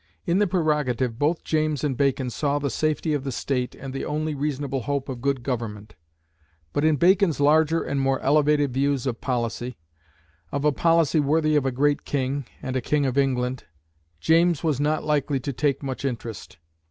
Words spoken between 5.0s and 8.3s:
of good government; but in Bacon's larger and more